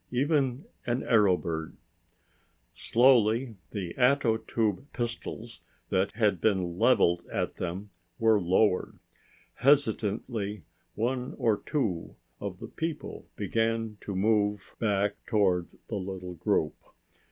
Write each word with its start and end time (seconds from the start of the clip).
Even 0.09 0.65
an 0.87 1.03
arrow 1.03 1.37
bird!" 1.37 1.77
Slowly 2.73 3.57
the 3.69 3.95
ato 3.99 4.37
tube 4.37 4.87
pistols 4.93 5.61
that 5.89 6.13
had 6.13 6.41
been 6.41 6.79
leveled 6.79 7.23
at 7.27 7.57
them 7.57 7.91
were 8.17 8.41
lowered. 8.41 8.97
Hesitantly, 9.57 10.63
one 10.95 11.35
or 11.37 11.57
two 11.67 12.15
of 12.39 12.57
the 12.59 12.67
people 12.67 13.27
began 13.35 13.97
to 14.01 14.15
move 14.15 14.75
back 14.79 15.23
toward 15.27 15.67
the 15.85 15.97
little 15.97 16.33
group. 16.33 16.73